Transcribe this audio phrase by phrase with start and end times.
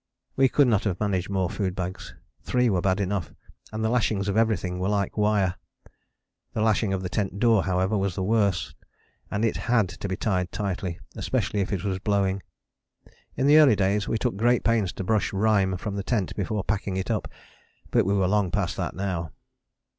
[0.35, 3.35] We could not have managed more food bags three were bad enough,
[3.71, 5.57] and the lashings of everything were like wire.
[6.53, 8.73] The lashing of the tent door, however, was the worst,
[9.29, 12.41] and it had to be tied tightly, especially if it was blowing.
[13.35, 16.63] In the early days we took great pains to brush rime from the tent before
[16.63, 17.27] packing it up,
[17.91, 19.31] but we were long past that now.